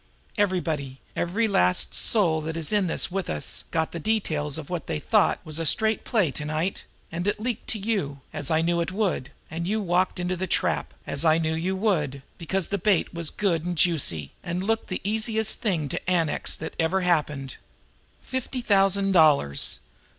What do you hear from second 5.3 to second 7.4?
was a straight play to night and it